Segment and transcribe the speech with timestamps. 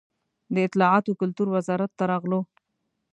[0.53, 2.39] د اطلاعات و کلتور وزارت ته راغلو.